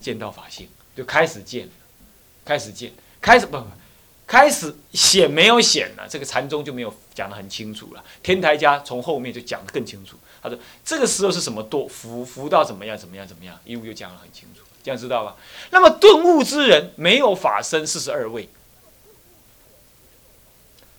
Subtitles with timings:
[0.00, 1.68] 见到法性，就开始见，
[2.44, 3.66] 开始见，开始不不，
[4.26, 8.04] 开始显没有显了，这个禅宗就没有讲得很清楚了。
[8.22, 15.36] 天台家从后面就讲得更清楚，他说这个时候是什么多福福到怎么样怎么样怎么样，一路就讲得很清楚，这样知道吧？
[15.70, 18.48] 那么顿悟之人没有法身四十二位。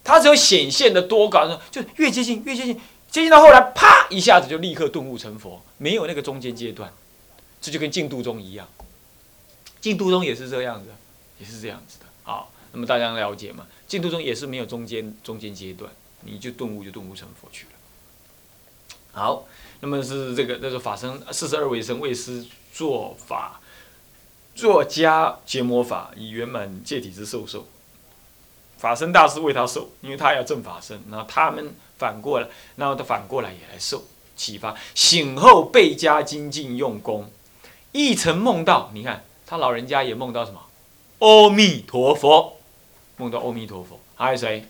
[0.04, 2.76] 他只有显现的多高，就越接近越接近，
[3.10, 6.92] 接近到后来，啪一下子就立刻顿悟成佛，没有那个中间阶段，
[7.62, 8.68] 这就跟净土宗一样，
[9.82, 10.92] 净土宗也是这样子，
[11.40, 12.06] 也是这样子的。
[12.24, 13.66] 好，那么大家了解吗？
[13.88, 17.72] 净土宗也是没有中间中间阶段，你就顿悟就顿悟成佛去了。
[19.12, 19.46] 好，
[19.82, 23.60] 那么是这个，那是法身四十二位身为师做法，
[24.56, 27.68] 作家结魔法，以圆满戒体之受受。
[28.78, 34.76] 法身大师为他受，因为他要正法身，然后他们反过来，然后他反过来也来受启发。
[34.96, 37.32] 醒后倍加精进用功，
[37.92, 40.62] 一曾梦到，你看他老人家也梦到什么？
[41.20, 42.56] 阿弥陀佛，
[43.18, 44.66] 梦到阿弥陀佛，还有谁？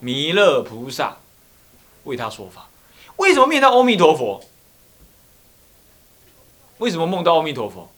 [0.00, 1.18] 弥勒菩萨
[2.02, 2.68] 为他说法。
[3.18, 4.42] 为什么梦到阿弥陀佛？
[6.78, 7.88] 为什么梦到阿弥陀佛？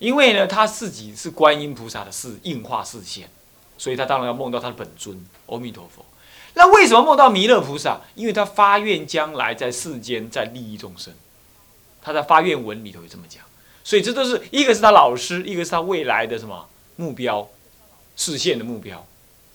[0.00, 3.30] 因为呢，他自己是观音菩萨的视应化视线。
[3.78, 6.04] 所以他当然要梦到他的本尊阿弥陀佛。
[6.54, 8.00] 那为什么梦到弥勒菩萨？
[8.16, 11.14] 因为他发愿将来在世间在利益众生，
[12.02, 13.44] 他在发愿文里头有这么讲。
[13.84, 17.48] 所以这都是一个是他老师，一个是他未来的什么目标，
[18.16, 19.06] 视线的目标。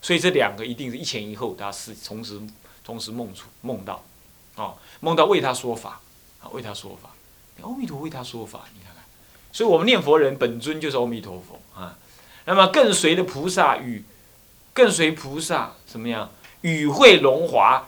[0.02, 2.40] 所以这两个一定是一前一后，他是同时
[2.84, 4.04] 同时梦出梦到，
[4.56, 6.02] 啊，梦到为他说法，
[6.42, 7.10] 啊，为他说法，
[7.62, 9.04] 阿弥陀为他说法，你看看。
[9.52, 11.98] 所以我们念佛人本尊就是阿弥陀佛啊。
[12.46, 14.04] 那么更随的菩萨与。
[14.76, 17.88] 更随菩萨怎么样与会龙华，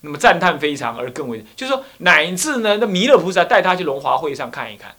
[0.00, 4.96] 那么赞叹非常而更为，就是说乃至呢，那弥勒菩萨带他去龙华会上看一看，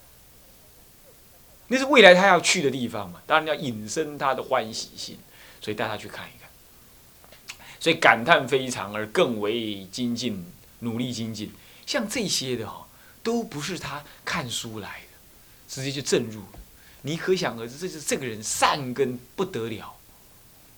[1.68, 5.18] 那是未来他要去的地方嘛，当然要引申他的欢喜心，
[5.62, 6.50] 所以带他去看一看，
[7.80, 10.46] 所以感叹非常而更为精进，
[10.80, 11.52] 努力精进，
[11.86, 12.88] 像这些的哈，
[13.24, 15.18] 都不是他看书来的，
[15.68, 16.60] 直接就证入了，
[17.02, 19.94] 你可想而知，这是这个人善根不得了。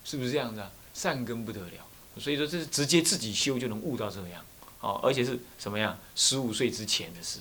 [0.09, 0.71] 是不是这样子啊？
[0.93, 1.85] 善根不得了，
[2.17, 4.41] 所以说这是直接自己修就能悟到这样，
[4.79, 5.99] 哦，而且是什么样？
[6.15, 7.39] 十五岁之前的事，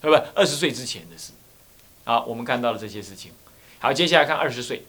[0.00, 0.24] 对不对？
[0.36, 1.32] 二十岁之前的事，
[2.08, 3.32] 好，我们看到了这些事情。
[3.80, 4.86] 好，接下来看二十岁，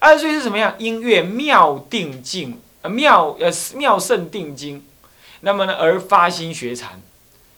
[0.00, 0.74] 二十岁是什么样？
[0.76, 4.84] 音乐妙定境，呃妙呃妙胜定经，
[5.42, 7.00] 那么呢而发心学禅，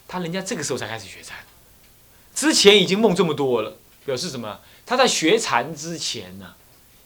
[0.07, 1.39] 他人家这个时候才开始学禅，
[2.35, 3.75] 之前已经梦这么多了，
[4.05, 4.61] 表示什么？
[4.85, 6.53] 他在学禅之前呢？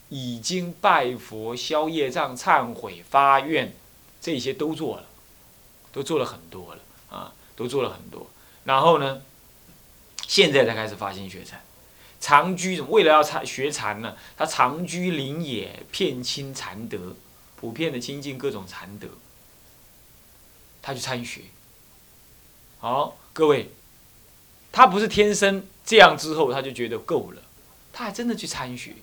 [0.08, 3.72] 已经拜佛、消业障、忏悔、发愿，
[4.20, 5.04] 这些都做了，
[5.92, 8.26] 都做了很多了啊，都做了很多。
[8.64, 9.22] 然后呢，
[10.32, 11.60] 现在才开始发心学禅，
[12.18, 17.14] 长居为了要禅学禅呢，他长居林野，遍亲禅德，
[17.54, 19.08] 普遍的亲近各种禅德，
[20.80, 21.42] 他去参学。
[22.78, 23.72] 好，各位，
[24.72, 27.42] 他不是天生这样之后他就觉得够了，
[27.92, 28.94] 他还真的去参学。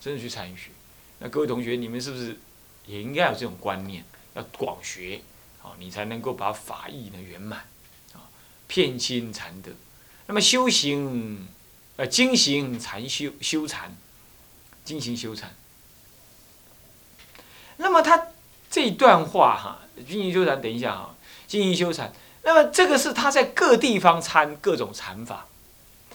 [0.00, 0.70] 真的去参学，
[1.18, 2.40] 那各位同学，你们是不是
[2.86, 4.02] 也应该有这种观念？
[4.32, 5.20] 要广学，
[5.58, 7.68] 好，你才能够把法义呢圆满，
[8.72, 9.70] 啊，遍亲禅德。
[10.26, 11.46] 那么修行，
[11.96, 13.94] 呃，精行禅修修禅，
[14.82, 15.54] 精行修禅。
[17.76, 18.28] 那么他
[18.70, 21.14] 这一段话哈，精行修禅，等一下哈，
[21.46, 22.12] 精行修禅。
[22.44, 25.46] 那么这个是他在各地方参各种禅法。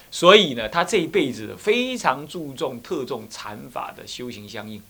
[0.10, 4.82] 所以呢，他这一辈子非常注重特重禅法的修行相应，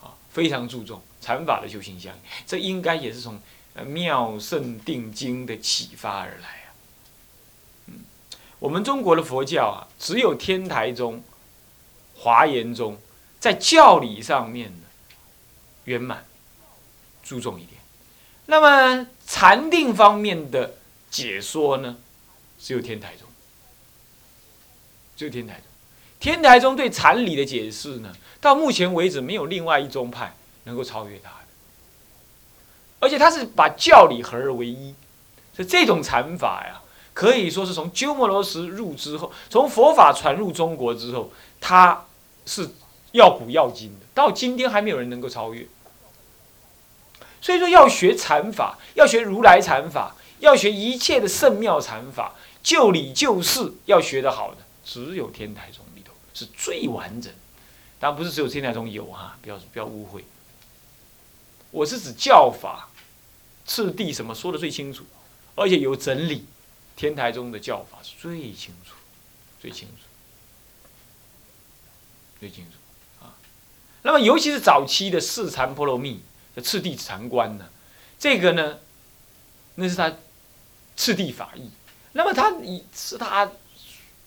[0.00, 2.20] 啊，非常注重禅法的修行相应。
[2.46, 3.34] 这应该也是从
[3.84, 6.68] 《妙胜定经》的启发而来啊。
[7.86, 8.00] 嗯，
[8.58, 11.22] 我们中国的佛教啊，只有天台宗、
[12.14, 12.98] 华严宗
[13.38, 14.86] 在教理上面呢
[15.84, 16.24] 圆满
[17.22, 17.80] 注重一点。
[18.46, 20.76] 那么禅定方面的
[21.10, 21.96] 解说呢？
[22.58, 23.28] 只有天台宗，
[25.16, 25.62] 只有天台宗。
[26.18, 30.34] 天台宗对禅理的解释呢，到目前为止没有另外一宗派
[30.64, 31.45] 能够超越他的。
[32.98, 34.94] 而且他是把教理合而为一，
[35.54, 36.80] 所以这种禅法呀，
[37.12, 42.06] 可以说是从鸠摩罗什入之后，从佛法传入中国之后，它
[42.44, 42.70] 是
[43.12, 45.66] 要古要今的，到今天还没有人能够超越。
[47.40, 52.32] 所以说，要学禅法，要学如来禅法，要学一切的圣妙禅法。
[52.62, 57.32] 就理就事要学得好的，只有天台宗里头是最完整。
[58.00, 60.24] 当然不是只有天台宗有哈，不要不要误会。
[61.70, 62.88] 我是指教法、
[63.66, 65.04] 次第什么说的最清楚，
[65.54, 66.46] 而且有整理，
[66.94, 68.94] 天台宗的教法是最清楚、
[69.60, 70.04] 最清楚、
[72.40, 73.34] 最清楚啊。
[74.02, 76.22] 那么，尤其是早期的四禅波罗蜜
[76.54, 77.68] 的次第禅观呢，
[78.18, 78.78] 这个呢，
[79.74, 80.12] 那是他
[80.96, 81.70] 次第法义。
[82.12, 83.50] 那么，他以是他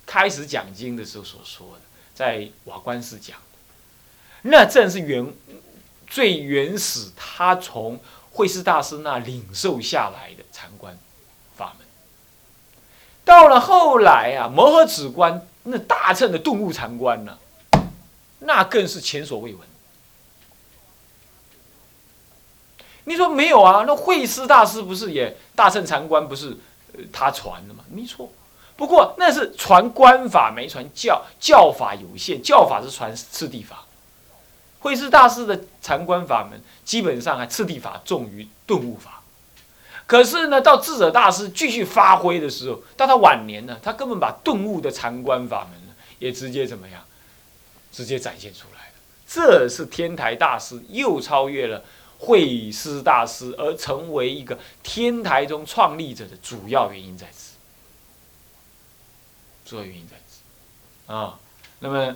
[0.05, 1.81] 开始讲经的时候所说的，
[2.13, 3.57] 在瓦官寺讲的，
[4.43, 5.25] 那正是原
[6.09, 7.99] 最原始，他从
[8.31, 10.97] 慧师大师那领受下来的禅观
[11.55, 11.87] 法门。
[13.23, 17.37] 到了后来啊，摩诃止观那大乘的顿悟禅观呢，
[18.39, 19.61] 那更是前所未闻。
[23.03, 23.83] 你说没有啊？
[23.85, 26.57] 那慧思大师不是也大乘禅观不是
[27.11, 27.83] 他传的吗？
[27.89, 28.31] 没错，
[28.75, 33.85] 不过那是传观法，没传教，教法有限，教法是传次第法。
[34.79, 39.21] 慧思大师的禅观法门，基本上还次第法重于顿悟法。
[40.07, 47.03] 可是呢，到智者大师继续发挥的时候，到他晚年呢，他根本把顿悟的禅观法门呢，也直接怎么样，
[47.91, 48.93] 直接展现出来了。
[49.27, 51.83] 这是天台大师又超越了
[52.17, 57.55] 慧师大师，而成为一个天台中创立者的主要原因在此。
[59.65, 61.37] 主要原因在此啊，
[61.79, 62.15] 那么。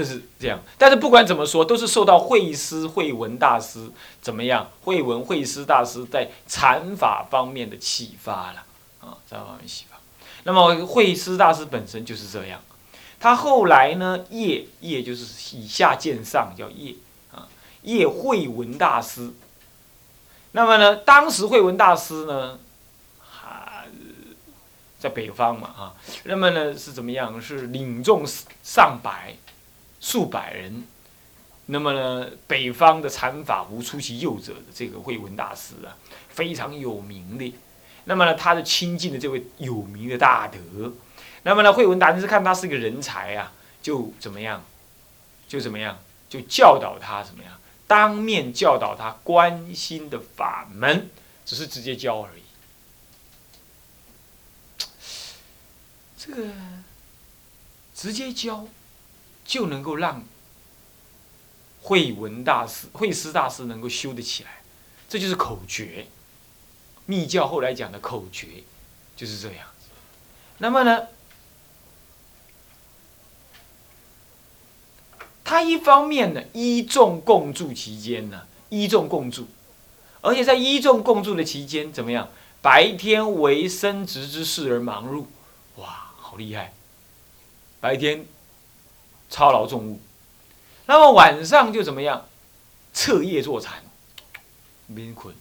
[0.00, 3.90] 就是这样，但是不管怎么说，都是受到慧师慧文大师
[4.22, 4.70] 怎么样？
[4.82, 8.64] 慧文慧师大师在禅法方面的启发了
[9.02, 9.98] 啊，禅法方面启发。
[10.44, 12.62] 那么慧师大师本身就是这样，
[13.18, 16.94] 他后来呢，业业就是以下见上，叫业
[17.30, 17.46] 啊，
[17.82, 19.34] 业慧文大师。
[20.52, 22.58] 那么呢，当时慧文大师呢，
[23.18, 23.86] 还
[24.98, 25.94] 在北方嘛啊，
[26.24, 27.38] 那么呢是怎么样？
[27.38, 28.24] 是领众
[28.62, 29.36] 上百。
[30.00, 30.82] 数百人，
[31.66, 35.94] 那么呢，北方的禅法无出其右者的这个慧文大师啊，
[36.30, 37.54] 非常有名的。
[38.04, 40.58] 那么呢，他的亲近的这位有名的大德，
[41.42, 43.52] 那么呢，慧文大师看他是个人才啊，
[43.82, 44.64] 就怎么样，
[45.46, 45.98] 就怎么样，
[46.28, 47.52] 就教导他怎么样，
[47.86, 51.10] 当面教导他关心的法门，
[51.44, 52.42] 只是直接教而已。
[56.16, 56.48] 这个
[57.94, 58.66] 直接教。
[59.50, 60.22] 就能够让
[61.82, 64.62] 慧文大师、慧思大师能够修得起来，
[65.08, 66.06] 这就是口诀。
[67.06, 68.46] 密教后来讲的口诀
[69.16, 69.66] 就是这样。
[70.58, 71.08] 那么呢，
[75.42, 79.48] 他一方面呢一众共住期间呢一众共住，
[80.20, 82.30] 而且在一众共住的期间怎么样？
[82.62, 85.24] 白天为生殖之事而忙碌，
[85.74, 86.72] 哇，好厉害！
[87.80, 88.24] 白天。
[89.30, 90.00] 操劳重物，
[90.86, 92.26] 那么晚上就怎么样？
[92.92, 93.82] 彻夜坐禅，
[94.94, 95.34] 边困。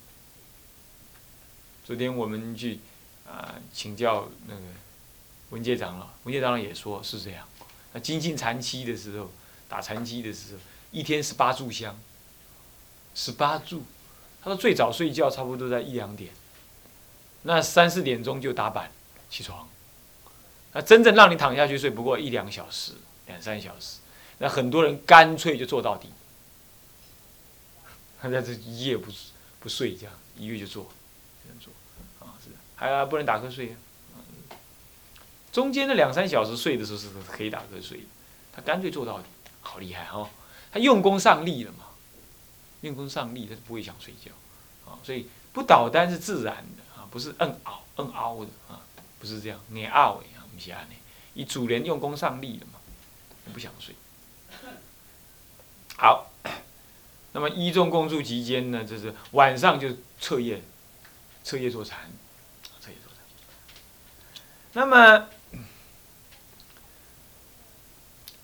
[1.83, 2.79] 昨天我们去
[3.27, 4.61] 啊请教那个
[5.49, 7.47] 文界长老，文界长老也说是这样。
[7.91, 9.31] 那精进禅期的时候，
[9.67, 10.59] 打禅期的时候，
[10.91, 11.97] 一天十八炷香，
[13.15, 13.81] 十八炷。
[14.43, 16.31] 他说最早睡觉差不多在一两点，
[17.41, 18.91] 那三四点钟就打板
[19.31, 19.67] 起床。
[20.73, 22.93] 那真正让你躺下去睡，不过一两小时。
[23.29, 23.99] 两三小时，
[24.39, 26.09] 那很多人干脆就做到底，
[28.19, 29.11] 他在这一夜不
[29.59, 30.89] 不睡，这样一月就做，
[31.43, 31.71] 这样做，
[32.19, 33.75] 啊是，还不能打瞌睡
[34.13, 34.17] 啊，
[35.51, 38.01] 中间的两三小时睡的时候是可以打瞌睡，
[38.51, 39.25] 他干脆做到底，
[39.61, 40.27] 好厉害哦，
[40.71, 41.85] 他用功上力了嘛，
[42.81, 44.31] 用功上力，他就不会想睡觉，
[44.89, 48.81] 啊，所以不倒单是自然的啊，不是硬熬硬熬的啊，
[49.19, 50.95] 不是这样，你熬的啊，不是安尼，
[51.35, 52.78] 以主人用功上力了嘛。
[53.51, 53.95] 不想睡。
[55.97, 56.31] 好，
[57.33, 59.89] 那么一众共住期间呢，就是晚上就
[60.19, 60.61] 彻夜，
[61.43, 62.09] 彻夜坐禅，
[62.81, 63.21] 彻夜坐禅。
[64.73, 65.27] 那么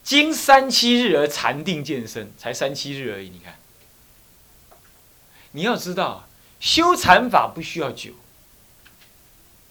[0.03, 3.29] 经三七日而禅定见身，才三七日而已。
[3.29, 3.57] 你看，
[5.51, 6.27] 你要知道，
[6.59, 8.11] 修禅法不需要久，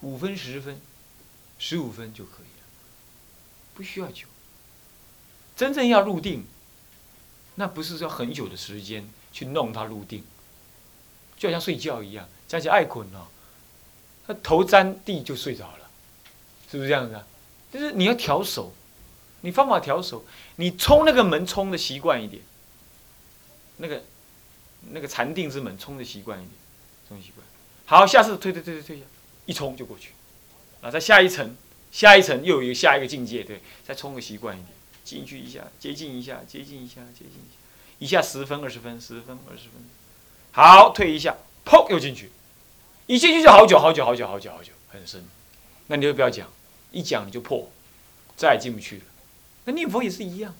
[0.01, 0.81] 五分、十分、
[1.59, 2.67] 十五分就可以了，
[3.75, 4.27] 不需要久。
[5.57, 6.45] 真正要入定，
[7.55, 10.25] 那不是说很久的时间去弄它入定，
[11.37, 13.27] 就好像睡觉一样，讲起爱困哦，
[14.27, 15.91] 他头沾地就睡着了，
[16.71, 17.27] 是不是这样子啊？
[17.73, 18.73] 就是你要调手，
[19.43, 20.25] 你方法调手，
[20.57, 22.43] 你冲那个门冲的习惯一点，
[23.77, 24.03] 那个
[24.91, 26.53] 那个禅定之门冲的习惯一点，
[27.09, 27.47] 冲习惯。
[27.87, 29.05] 好，下次退退退退退下，
[29.47, 30.11] 一冲就过去，
[30.81, 31.57] 啊，再下一层，
[31.93, 34.73] 下一层又有一个下一个境界，对，再冲个习惯一点。
[35.05, 37.59] 进去一下，接近一下，接近一下，接近一下，
[37.99, 39.73] 一下十分、二十分，十分、二十分，
[40.53, 42.31] 好，退一下，砰，又进去，
[43.07, 45.25] 一进去就好久好久好久好久好久，很深。
[45.89, 46.49] 那你就不要讲，
[46.91, 47.71] 一讲你就破，
[48.37, 49.05] 再也进不去了。
[49.67, 50.55] 那念佛也是一样，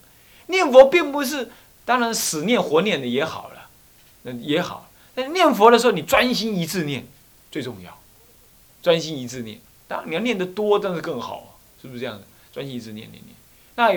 [0.49, 1.51] 念佛并不是，
[1.87, 3.71] 当然死念活念的也好了，
[4.23, 4.91] 那也好。
[5.15, 7.07] 但念佛的时候，你专心一致念
[7.51, 7.99] 最重要，
[8.83, 9.61] 专心一致念。
[9.89, 12.27] 当然你要念得多，但是更好，是不是这样的？
[12.53, 13.35] 专心一致念念念，
[13.77, 13.93] 那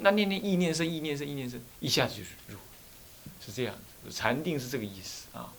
[0.00, 2.16] 那念念意念生意念生意念生，一下子。
[2.16, 2.58] 就是入，
[3.44, 3.74] 是这样。
[4.10, 5.52] 禅定是这个意思啊。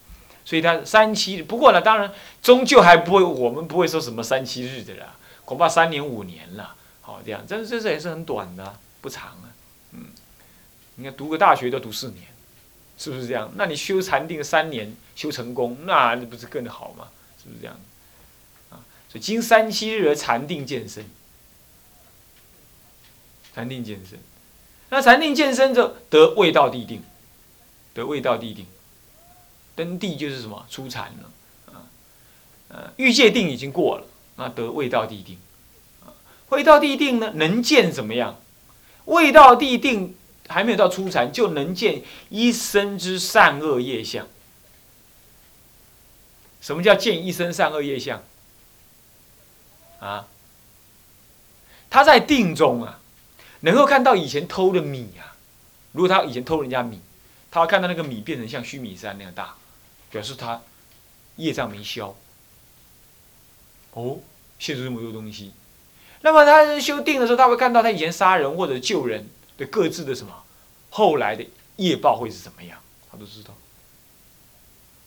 [0.46, 5.16] 所以他三七，不过呢，当然终究还不会，我们不会说什么三七日的啦，
[5.46, 9.54] 恐怕三年五年了，好这样，但是这这也是很短的，不长啊，
[9.92, 10.06] 嗯，
[10.96, 12.26] 你看读个大学都读四年，
[12.98, 13.52] 是不是这样？
[13.56, 17.10] 那你修禅定三年修成功，那不是更好吗？
[17.38, 17.80] 是不是这样？
[18.72, 21.06] 啊，所以经三七日而禅定健身，
[23.60, 24.18] 禅定健身，
[24.88, 27.04] 那禅定健身就得味道地定，
[27.94, 28.66] 得味道地定。
[29.76, 31.84] 登地就是什么出禅了，啊，
[32.70, 35.38] 呃，欲界定已经过了，那得味道地定，
[36.06, 36.16] 啊，
[36.50, 38.40] 味道地定呢，能见怎么样？
[39.06, 40.16] 味道地定
[40.48, 44.26] 还没有到出禅，就能见一生之善恶业相。
[46.62, 48.24] 什么叫见一生善恶业相？
[50.00, 50.28] 啊，
[51.90, 53.00] 他在定中啊，
[53.62, 55.36] 能够看到以前偷的米啊，
[55.92, 57.00] 如果他以前偷人家米，
[57.52, 59.56] 他会看到那个米变成像须弥山那样大。
[60.12, 60.60] 表示他
[61.36, 62.16] 业障没消，
[63.92, 64.18] 哦，
[64.58, 65.54] 现出这么多东西。
[66.22, 70.44] 那么他修定的时候，他会看到他以前杀人或者救人的各自的什么
[70.90, 73.54] 后来的业报会是怎么样，他都知道。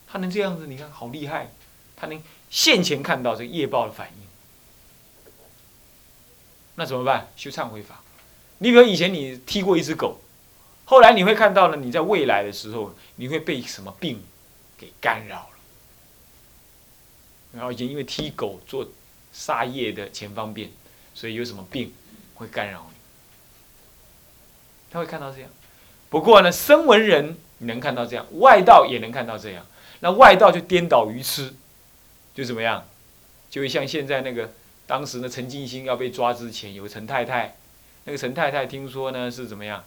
[0.06, 1.50] 他能这样子，你看好厉害，
[1.96, 4.28] 他能现前看到这个业报的反应。
[6.76, 7.32] 那怎么办？
[7.34, 8.01] 修忏悔法。
[8.62, 10.20] 你比如以前你踢过一只狗，
[10.84, 14.22] 后来你会看到呢，你在未来的时候，你会被什么病？
[14.78, 15.56] 给干扰了，
[17.52, 18.88] 然后以前因为踢狗做
[19.32, 20.70] 杀业的前方便，
[21.14, 21.92] 所以有什么病
[22.34, 22.96] 会干扰你？
[24.90, 25.48] 他会看到这样。
[26.10, 29.64] 不过呢，声闻人能看到这样，外道也能看到这样。
[30.00, 31.54] 那外道就颠倒愚痴，
[32.34, 32.84] 就怎么样？
[33.48, 34.52] 就会像现在那个
[34.88, 37.56] 当时呢，陈金星要被抓之前，有陈太太，
[38.04, 39.84] 那个陈太太听说呢是怎么样？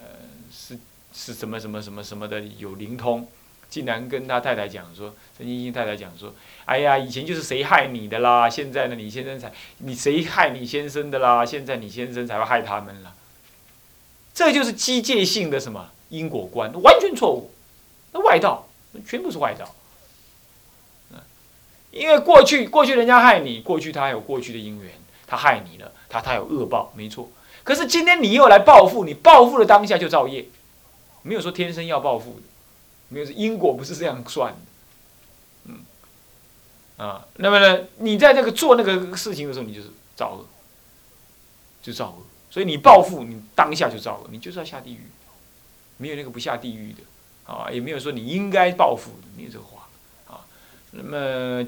[0.00, 0.06] 呃，
[0.50, 0.78] 是
[1.12, 3.28] 是什么什么什么什么的有灵通。
[3.70, 6.32] 竟然跟他太太讲说，陈金星太太讲说
[6.64, 13.14] ：“哎呀，以前就是谁害你的啦，现在呢，你先生才你谁害你先生的啦，现在你先生才会害他们了。”
[14.32, 17.50] 这就是机械性的什么因果观，完全错误。
[18.12, 18.66] 那外道，
[19.06, 19.74] 全部是外道。
[21.90, 24.92] 因为过去过去人家害你，过去他有过去的因缘，
[25.26, 27.30] 他害你了，他他有恶报，没错。
[27.64, 30.46] 可是今天你又来报复，你报复的当下就造业，
[31.22, 32.42] 没有说天生要报复的。
[33.10, 34.58] 没有，因果不是这样算的，
[35.64, 35.78] 嗯，
[36.98, 40.44] 啊，那么呢，你在这个做那个事情的时候，你就是造恶，
[41.80, 45.00] 就造恶，所以你报复，你当下就造恶，你就是要下地狱，
[45.96, 46.98] 没有那个不下地狱的，
[47.50, 49.88] 啊，也没有说你应该报复，没有这个话，
[50.26, 50.44] 啊，
[50.90, 51.66] 那么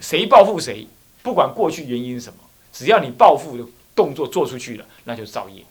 [0.00, 0.88] 谁报复谁，
[1.22, 2.40] 不管过去原因什么，
[2.72, 3.64] 只要你报复的
[4.00, 5.62] 动作做出去了，那就是造业，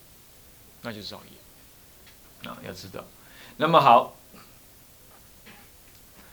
[0.84, 3.04] 那就是造业，啊，要知道，
[3.58, 4.16] 那么好。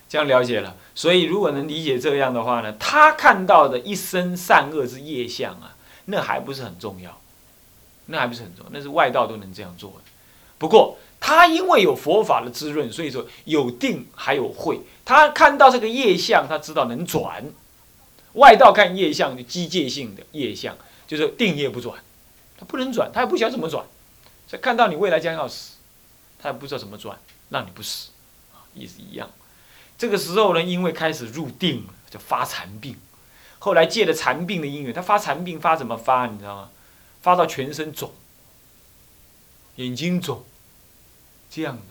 [0.09, 5.75] 这样了解了，所以如果能理解这样的话呢，他看到的一生善恶之业相啊，
[6.05, 7.21] 那还不是很重要，
[8.07, 10.05] 那还不是很重要，那是外道都能这样做的。
[10.59, 17.45] 不过他因为有佛法的滋润，所以说有定还有慧，他看到这个业相，他知道能转。
[18.35, 20.77] 外道看业相就机械性的业相，
[21.07, 22.03] 就是定业不转，
[22.59, 23.85] 他不能转，他也不晓得怎么转。
[24.49, 25.75] 所以看到你未来将要死，
[26.39, 27.19] 他也不知道怎么转，
[27.51, 28.11] 让你不死，
[28.53, 29.31] 啊，意思一样。
[29.99, 32.97] 这个时候呢，因为开始入定了，就发残病。
[33.59, 36.27] 后来借了残病的因缘，他发残病发怎么发？
[36.27, 36.71] 你知道吗？
[37.23, 38.13] 发到全身肿，
[39.77, 40.45] 眼睛肿，
[41.51, 41.83] 这样的。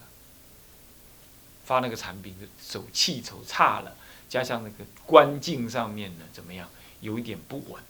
[1.65, 3.95] 发那个残病，就走气走差了，
[4.29, 6.69] 加上那个关境上面呢，怎么样？
[7.01, 7.83] 有一点不稳。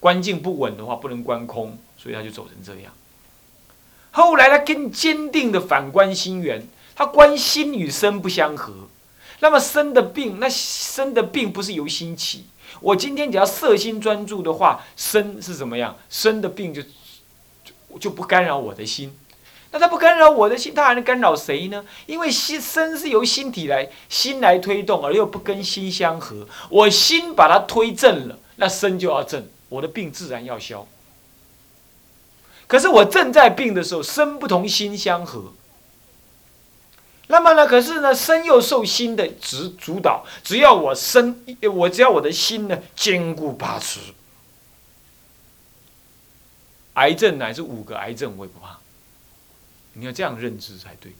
[0.00, 2.92] 关境不稳的话，不能观空，所以他就走成这样。
[4.10, 8.88] 后来他更坚定的反观心源，他观心与身不相合。
[9.40, 12.46] 那么生的病，那生的病不是由心起。
[12.80, 15.96] 我今天只要色心专注的话，生是怎么样？
[16.10, 19.16] 生的病就就就不干扰我的心。
[19.70, 21.84] 那他不干扰我的心，他还能干扰谁呢？
[22.06, 26.48] 因为心身是由心体来心来推动，而又不跟心相合。
[26.70, 30.86] 我心把它推正了，那身就要正，我的病自然要消。
[32.66, 35.52] 可是我正在病的时候，身不同心相合。
[37.28, 41.44] 那么呢，可是呢，身又受心的主主导，只要我身，
[41.74, 44.00] 我只要我的心呢坚固把持，
[46.94, 48.78] 癌症乃至五个癌症我也不怕。
[49.92, 51.12] 你要这样认知才对。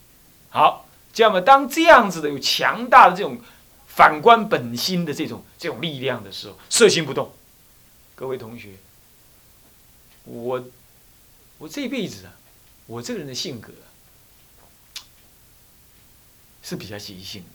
[0.51, 3.39] 好，这样嘛，当这样子的有强大的这种
[3.87, 7.31] 反观本心的这种这种力量的时候，色心不动。
[8.19, 8.75] 各位同学，
[10.25, 10.65] 我
[11.57, 12.35] 我这辈子啊，
[12.89, 13.73] 我这个人的性格
[16.61, 17.49] 是比较急性子，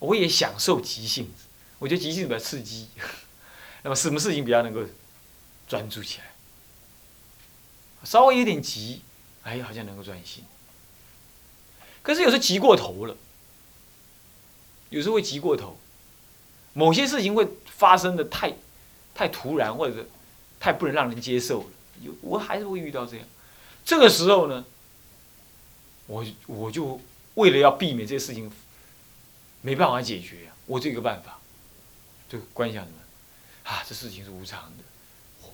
[0.00, 1.44] 我也享受急性子。
[1.78, 2.88] 我觉得急性子比较刺激。
[3.82, 4.82] 那么什么事情比较能够
[5.66, 6.30] 专注起来？
[8.04, 9.00] 稍微有点急。
[9.44, 10.44] 哎，好像能够专心，
[12.02, 13.16] 可是有时候急过头了，
[14.90, 15.78] 有时候会急过头，
[16.74, 18.52] 某些事情会发生的太，
[19.18, 20.06] 太突然或者
[20.60, 21.66] 太不能让人接受了，
[22.02, 23.26] 有我还是会遇到这样，
[23.84, 24.64] 这个时候呢，
[26.06, 27.00] 我我就
[27.34, 28.48] 为了要避免这些事情
[29.60, 31.40] 没办法解决，我这个办法，
[32.28, 32.98] 就观想什么
[33.64, 34.84] 啊，这事情是无常的，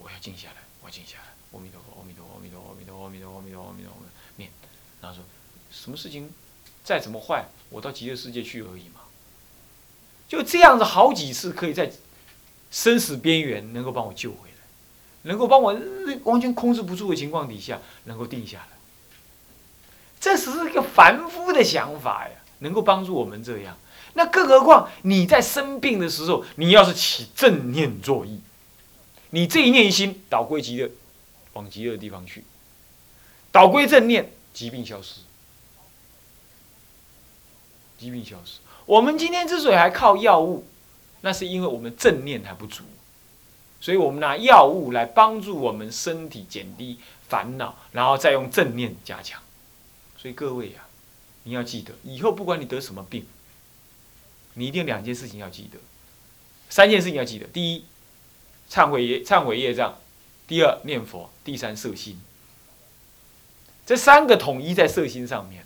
[0.03, 1.25] 我要静下来，我静下来。
[1.55, 3.99] 阿弥陀佛，阿弥陀佛，阿弥陀佛，阿弥陀佛，阿弥陀佛，阿弥陀佛，阿弥陀佛，
[4.37, 4.51] 念，
[5.01, 5.25] 然后说，
[5.73, 6.31] 什么事情
[6.85, 9.01] 再怎么坏，我到极乐世界去而已嘛。
[10.29, 11.91] 就这样子好几次，可以在
[12.75, 14.57] 生死边缘能够帮我救回来，
[15.23, 15.73] 能够帮我
[16.25, 18.77] 完全控制不住的情况底下，能够定下来。
[20.19, 23.77] 这只是一个凡夫的想法呀，能够帮助我们这样。
[24.15, 28.41] 那更何况你在生病的时候，你要是起正念作意，
[29.31, 30.91] 你这一念心导归极乐。
[31.53, 32.43] 往极乐的地方去，
[33.53, 35.21] 导归正念，疾病消失。
[37.97, 38.59] 疾病消失。
[38.85, 40.67] 我们今天之所以还靠药物，
[41.25, 42.85] 那是因为我们正念还不足，
[43.81, 46.99] 所以我们拿药物来帮助我们身体减低
[47.31, 49.41] 烦恼，然后再用正念加强。
[50.19, 50.85] 所以各位呀，
[51.45, 53.25] 你要记得，以后不管你得什么病，
[54.53, 55.79] 你一定两件事情要记得，
[56.69, 57.47] 三件事情要记得。
[57.47, 57.87] 第一，
[58.69, 59.99] 忏悔业，忏悔业障。
[60.47, 62.21] 第二念佛，第三摄心，
[63.87, 65.65] 这三个统一在摄心上面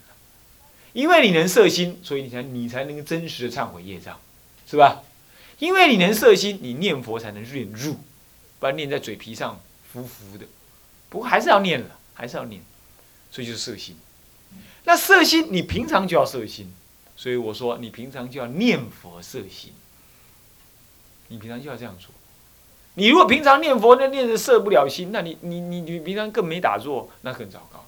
[0.93, 4.21] 因为你能摄心，所以你才你才能真实的忏悔业障，
[4.71, 5.03] 是吧？
[5.59, 7.97] 因为你能摄心，你念佛才能念入，
[8.61, 9.61] 不然念在嘴皮上
[9.93, 10.47] 浮浮的。
[11.09, 12.63] 不过还是要念了，还是要念，
[13.31, 13.97] 所以就是摄心。
[14.85, 16.73] 那摄心，你平常就要摄心，
[17.17, 19.73] 所以我说你平常就要念佛摄心，
[21.29, 22.11] 你平常就要这样做。
[22.95, 27.85] 你如果平常念佛，那念着摄不了心，那你你你你平常更没打坐，那更糟糕。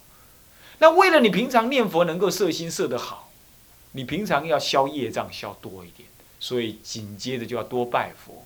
[0.78, 3.30] 那为了你平常念佛能够摄心摄得好，
[3.92, 6.08] 你平常要消业障消多一点，
[6.40, 8.44] 所以紧接着就要多拜佛，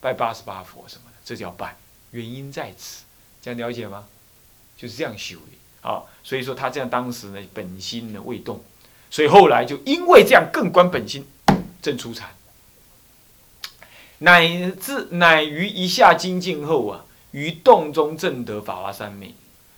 [0.00, 1.76] 拜八十八佛什么的，这叫拜。
[2.12, 3.04] 原因在此，
[3.42, 4.06] 这样了解吗？
[4.76, 6.04] 就是这样修的啊。
[6.22, 8.62] 所以说他这样当时呢本心呢未动，
[9.10, 11.26] 所以后来就因为这样更观本心，
[11.80, 12.34] 正出禅。
[14.18, 19.34] 乃至乃于一下精进后啊，于洞中正得法华三昧。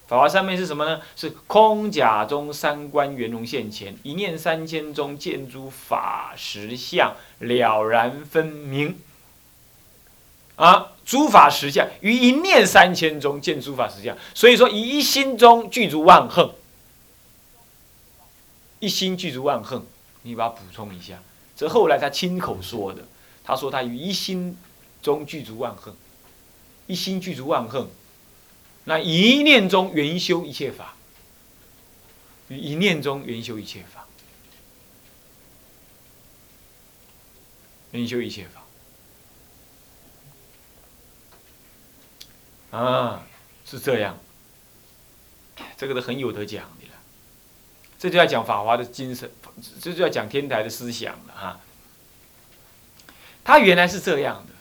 [0.09, 1.01] 法华三昧是什么呢？
[1.15, 8.99] 是空假中三观圆融现前，一念三千中见诸法实相了然分明。
[10.57, 16.51] 啊，诸法实相于一念三千中见诸法实相，所以说以一心中具足万恨。
[18.81, 19.83] 一心具足万恨，
[20.23, 21.21] 你把它补充一下，
[21.57, 23.03] 这后来他亲口说的。
[23.45, 24.59] 他说：“他于一心
[25.01, 25.95] 中具足万恨，
[26.87, 27.89] 一心具足万恨，
[28.89, 30.97] 那一念中圆修一切法，
[32.49, 34.07] 一念中圆修一切法，
[37.91, 38.49] 圆修一切
[42.71, 43.27] 法，啊，
[43.67, 44.19] 是这样，
[45.77, 46.95] 这个都很有得讲的了。
[47.99, 49.31] 这就要讲法华的精神，
[49.83, 51.61] 这就要讲天台的思想了哈。”
[53.45, 54.55] 他原来是这样的，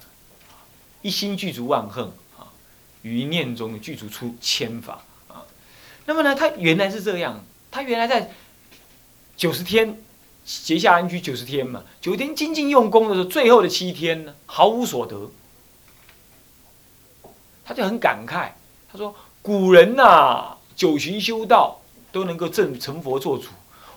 [1.02, 2.12] 一心具足万恨，
[3.02, 5.44] 于念中的具足出千法啊。
[6.06, 8.32] 那么呢，他原来是这样，他原来在
[9.36, 10.02] 九十天
[10.46, 15.30] 结下安居九十天嘛，九天精进用功的时候，最后的七天呢，毫无所得，
[17.66, 18.52] 他就很感慨，
[18.92, 21.82] 他说：“古人呐，九旬修道
[22.12, 23.50] 都能够正成佛做主，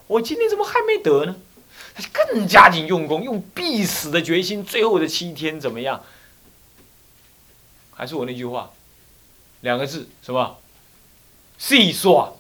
[0.07, 1.37] 我今天怎么还没得呢？”
[1.95, 6.03] 他就更加紧用功，用必死的决心，最后的七天怎么样？
[7.93, 8.71] 还是我那句话，
[9.61, 10.59] 两个字，什么？
[11.59, 12.33] 细算，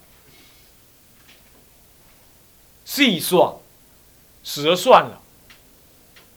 [2.84, 3.54] 细算，
[4.42, 5.20] 死了算了。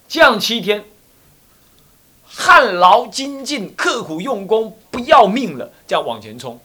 [0.07, 0.83] 这样七天，
[2.27, 6.59] 汗劳精进，刻苦用功，不要命了，这样往前冲。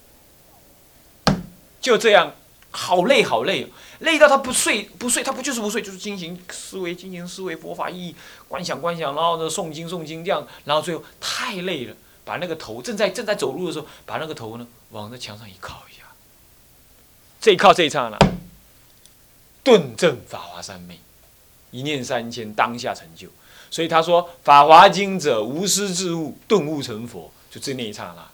[1.80, 2.34] 就这样，
[2.72, 8.16] 好累好累，累到他不睡不睡，他不就是不睡，就是进行思维，进行思维佛法意义，
[8.48, 11.96] 观想观想，然后呢诵经诵经这样，然后最后太累了，
[12.28, 16.02] 把那个头正在正在走路的时候，把那个头呢往那墙上一靠一下，
[17.40, 18.18] 这一靠这一刹那，
[19.64, 21.00] 顿证法华三昧，
[21.70, 23.28] 一念三千当下成就。
[23.70, 28.28] 所以他说《法华经》者，无师自悟，顿悟成佛，就这那一刹那，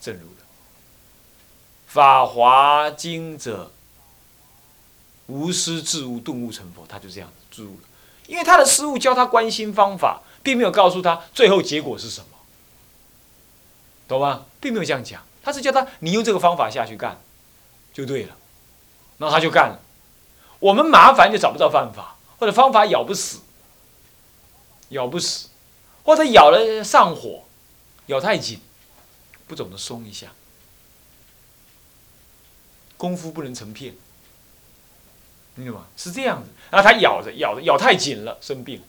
[0.00, 0.26] 证入了。
[1.86, 3.70] 《法华经》者，
[5.26, 7.82] 无师自悟，顿悟成佛，他就这样子悟了。
[8.26, 12.37] 因为他的师傅教他观心方法，并没有告诉他最后结果是什么，
[14.08, 14.46] 懂吗？
[14.60, 17.20] 并没有这样讲，他是叫他你用这个方法下去干，
[17.92, 18.34] 就对了。
[19.18, 19.80] 那他就干了。
[20.58, 23.40] 我们麻烦就找不到办法，或者方法咬不死。
[24.90, 25.48] 咬不死，
[26.02, 27.44] 或者咬了上火，
[28.06, 28.58] 咬太紧，
[29.46, 30.28] 不懂得松一下，
[32.96, 33.94] 功夫不能成片，
[35.56, 35.86] 明白吗？
[35.94, 36.48] 是这样子。
[36.70, 38.82] 然后他咬着咬着咬太紧了，生病，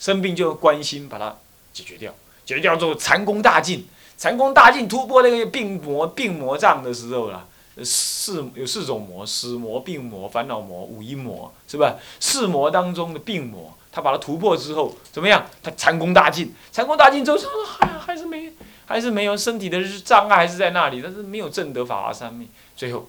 [0.00, 1.36] 生病就关心把它
[1.72, 2.12] 解决掉，
[2.44, 3.86] 解决掉之后禅功大进，
[4.18, 7.46] 禅功大进突破那个病魔病魔障的时候了，
[7.84, 11.94] 四有四种魔：死魔、病魔、烦恼魔、五阴魔，是吧？
[12.18, 13.72] 四魔当中的病魔。
[13.90, 15.44] 他把它突破之后怎么样？
[15.62, 17.38] 他禅功大进，禅功大进之后，
[17.80, 18.52] 还还是没，
[18.86, 22.46] 还是没有身体的障碍还是在那里，但是没有正得法华三昧。
[22.76, 23.08] 最后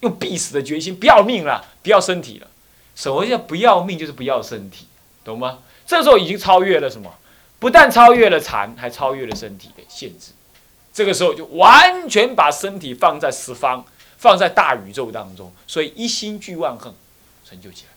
[0.00, 2.46] 用必死的决心，不要命了，不要身体了。
[2.94, 3.98] 什么叫不要命？
[3.98, 4.86] 就是不要身体，
[5.24, 5.58] 懂吗？
[5.86, 7.12] 这时候已经超越了什么？
[7.58, 10.32] 不但超越了禅，还超越了身体的限制。
[10.98, 13.84] 这个时候就完全把身体放在十方，
[14.16, 16.92] 放在大宇宙当中，所以一心具万恒，
[17.48, 17.92] 成就起来。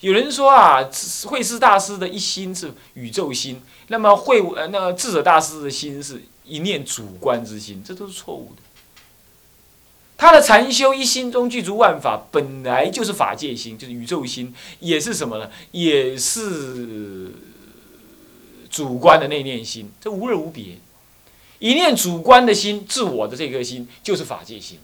[0.00, 0.90] 有人说啊，
[1.26, 8.62] 慧师大师的一心是宇宙心，那么慧呃那个智者大师的心是一念主观之心，这都是错误的。
[10.16, 15.48] 他的禅修一心中具足万法，本来就是法界心，就是宇宙心，也是什么呢？
[15.70, 17.30] 也是
[18.68, 20.78] 主观的内念心，这无二无别。
[21.64, 24.78] 一念主观的心，自我的这颗心就是法界心，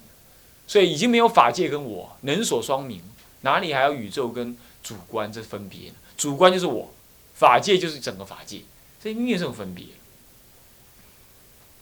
[0.67, 3.03] 所以已经没有法界跟我能所双明，
[3.43, 4.57] 哪里还有宇宙跟？
[4.83, 6.91] 主观这分别，主观就是我，
[7.35, 8.63] 法界就是整个法界，
[8.99, 9.85] 这没有这种分别。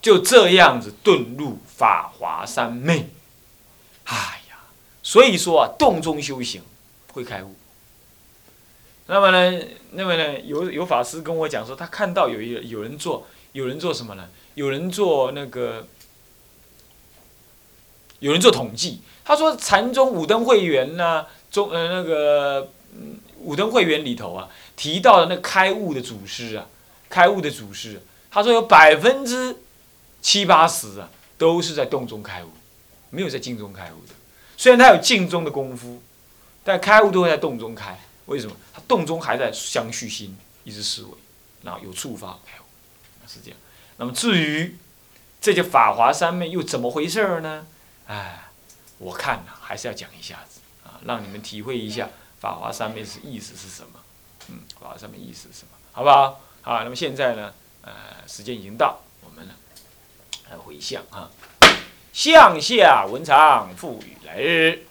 [0.01, 3.09] 就这样子遁入法华三昧，
[4.03, 4.59] 哎呀，
[5.01, 6.61] 所以说啊，洞中修行
[7.13, 7.55] 会开悟。
[9.07, 14.29] 那么呢，那么呢，有有法师跟我讲说，他看到有一有人做，有人做什么呢？
[14.55, 15.87] 有人做那个，
[18.19, 19.01] 有人做统计。
[19.23, 22.71] 他说禅宗五灯会员呢，中呃那个。
[23.41, 26.67] 五灯会员里头啊，提到的那开悟的祖师啊，
[27.07, 29.55] 开悟的祖师，他说有百分之
[30.21, 32.49] 七八十啊，都是在洞中开悟，
[33.11, 34.13] 没有在静中开悟的。
[34.57, 36.01] 虽然他有静中的功夫，
[36.65, 37.97] 但开悟都会在洞中开。
[38.25, 38.53] 为什么？
[38.73, 40.35] 他洞中还在相续心，
[40.65, 41.11] 一直思维，
[41.63, 42.37] 然后有触发，
[43.31, 43.59] 是这样。
[43.97, 44.75] 那么至于
[45.39, 47.67] 这些法华三昧又怎么回事呢？
[48.07, 48.49] 哎，
[48.97, 52.09] 我看呢，还是要讲一下子啊，让你们体会一下。
[52.39, 53.99] 法华三昧是意思是什么？
[54.47, 55.77] 嗯，法华三昧意思是什么？
[55.91, 56.41] 好不好？
[56.61, 57.53] 好，那么现在呢？
[57.81, 57.91] 呃，
[58.27, 59.53] 时间已经到，我们呢
[60.49, 61.29] 来回向啊，
[62.11, 64.85] 向下文长赋予来日。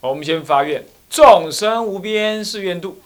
[0.00, 2.98] 好我们先发愿：众生无边誓愿度；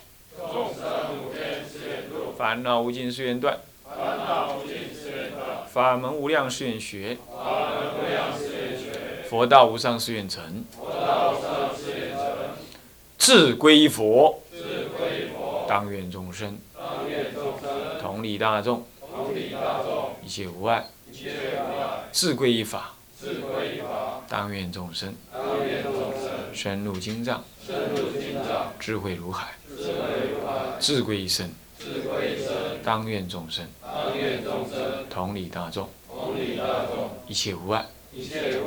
[2.41, 9.29] 烦恼无尽誓愿断，烦恼无尽誓愿断；法门无量誓愿学，法门无量誓愿学。
[9.29, 10.65] 佛道无上誓愿成，
[13.19, 14.43] 志归佛，
[15.69, 16.59] 当愿众生，
[18.01, 18.87] 同理大众，
[20.25, 20.87] 一切无碍，
[22.11, 22.95] 志归一法，
[24.31, 25.15] 当愿众生，
[26.55, 27.45] 深入经藏，
[28.79, 29.49] 智慧如海，
[30.81, 31.47] 志归一生，
[32.85, 33.67] 当愿众生，
[35.09, 35.89] 同理大众，
[37.27, 37.87] 一切无碍。
[38.13, 38.59] 一切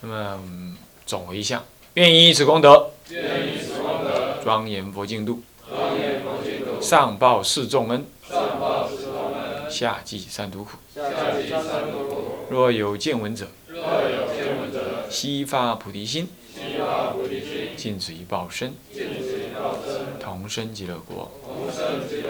[0.00, 0.40] 那么
[1.04, 1.62] 总回向，
[1.94, 11.02] 愿以此功德，愿以此功德，庄严佛净土，庄严佛净土，上报四重恩，上报四重恩，下济三途苦，下
[11.36, 12.46] 济三途苦。
[12.48, 22.29] 若有见闻者，若有见闻者，悉发菩提心，悉发菩提心，尽此一报身，尽此一报身，同生极乐国，同生极乐